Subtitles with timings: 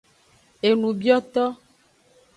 [0.67, 1.45] Enubioto.